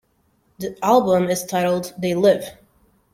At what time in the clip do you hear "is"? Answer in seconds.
1.29-1.45